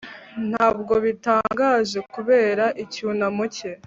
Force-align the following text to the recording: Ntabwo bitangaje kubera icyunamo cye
Ntabwo 0.51 0.93
bitangaje 1.05 1.99
kubera 2.13 2.65
icyunamo 2.83 3.43
cye 3.55 3.71